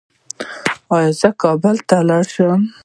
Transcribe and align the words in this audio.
ایا 0.95 1.09
زه 1.19 1.29
کابل 1.41 1.75
ته 1.87 1.97
لاړ 2.09 2.23
شم؟ 2.33 2.61